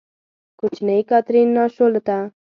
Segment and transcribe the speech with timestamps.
[0.59, 2.17] کوچنۍ کاترین، ناشولته!